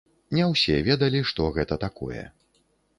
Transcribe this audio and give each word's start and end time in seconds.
Не 0.37 0.47
ўсе 0.53 0.79
ведалі, 0.89 1.23
што 1.31 1.41
гэта 1.61 1.81
такое. 1.87 2.29